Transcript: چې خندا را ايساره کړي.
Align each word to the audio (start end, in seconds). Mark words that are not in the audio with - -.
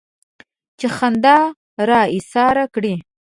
چې 0.79 0.87
خندا 0.97 1.37
را 1.89 2.01
ايساره 2.15 2.65
کړي. 2.73 2.93